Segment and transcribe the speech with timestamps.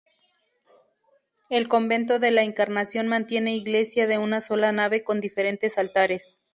[1.51, 6.39] El convento de la Encarnación mantiene iglesia de una sola nave con diferentes altares.